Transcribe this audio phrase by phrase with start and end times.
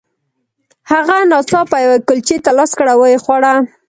[0.91, 3.53] هغه ناڅاپه یوې کلچې ته لاس کړ او ویې خوړه